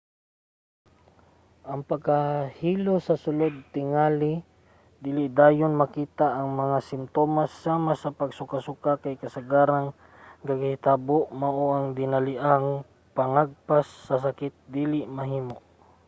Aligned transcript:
ang 1.71 1.81
pagkahilo 1.89 2.95
sa 3.07 3.15
sulod 3.23 3.53
tingali 3.75 4.33
dili 5.05 5.25
dayon 5.39 5.73
makita. 5.81 6.27
ang 6.39 6.49
mga 6.61 6.77
simtomas 6.89 7.51
sama 7.65 7.91
sa 8.01 8.09
pagsukasuka 8.19 8.91
kay 9.03 9.15
kasagarang 9.23 9.87
gakahitabo 10.47 11.17
mao 11.41 11.59
nga 11.67 11.75
ang 11.79 11.87
dinaliang 11.99 12.67
pangagpas 13.17 13.87
sa 14.07 14.15
sakit 14.25 14.53
dili 14.75 15.01
mahimo 15.17 15.55